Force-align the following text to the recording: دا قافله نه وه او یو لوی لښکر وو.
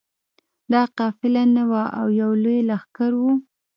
دا 0.71 0.81
قافله 0.99 1.43
نه 1.55 1.63
وه 1.69 1.83
او 1.99 2.07
یو 2.21 2.31
لوی 2.43 2.59
لښکر 2.69 3.11
وو. 3.21 3.31